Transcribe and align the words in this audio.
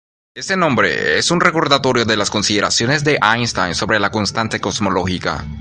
Este 0.33 0.57
nombre 0.57 1.19
es 1.19 1.29
un 1.29 1.39
recordatorio 1.41 2.05
de 2.05 2.17
las 2.17 2.31
consideraciones 2.31 3.03
de 3.03 3.19
Einstein 3.21 3.75
sobre 3.75 3.99
la 3.99 4.09
constante 4.09 4.59
cosmológica. 4.59 5.45